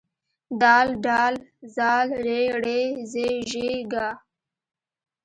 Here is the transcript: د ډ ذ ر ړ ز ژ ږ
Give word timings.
د 0.61 0.63
ډ 1.03 1.07
ذ 1.75 1.77
ر 2.25 2.27
ړ 2.63 2.67
ز 3.11 3.13
ژ 3.49 3.51
ږ 3.91 3.93